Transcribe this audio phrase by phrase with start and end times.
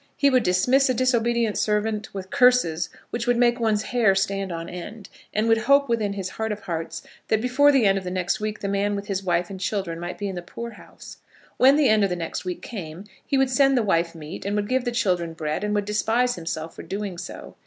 [0.17, 4.67] He would dismiss a disobedient servant with curses which would make one's hair stand on
[4.67, 8.09] end, and would hope within his heart of hearts that before the end of the
[8.09, 11.17] next week the man with his wife and children might be in the poorhouse.
[11.57, 14.55] When the end of the next week came, he would send the wife meat, and
[14.55, 17.55] would give the children bread, and would despise himself for doing so.